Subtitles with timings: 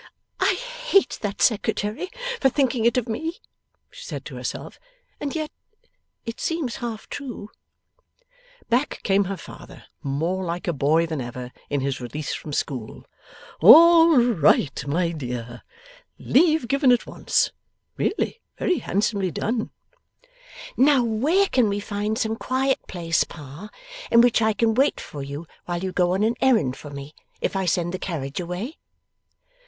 [0.39, 2.09] 'I hate that Secretary
[2.39, 3.37] for thinking it of me,'
[3.91, 4.79] she said to herself,
[5.19, 5.51] 'and yet
[6.25, 7.51] it seems half true!'
[8.67, 13.05] Back came her father, more like a boy than ever, in his release from school.
[13.61, 15.61] 'All right, my dear.
[16.17, 17.51] Leave given at once.
[17.95, 19.69] Really very handsomely done!'
[20.75, 23.69] 'Now where can we find some quiet place, Pa,
[24.09, 27.13] in which I can wait for you while you go on an errand for me,
[27.39, 28.79] if I send the carriage away?